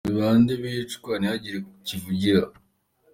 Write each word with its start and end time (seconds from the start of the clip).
–Ni 0.05 0.11
bande 0.17 0.51
bicwa 0.61 1.13
ntihagire 1.17 1.57
kivugira? 1.85 2.41